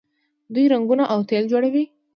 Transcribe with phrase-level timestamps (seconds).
[0.53, 1.83] دوی رنګونه او تیل جوړوي.